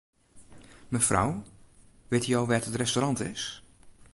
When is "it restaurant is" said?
2.69-3.43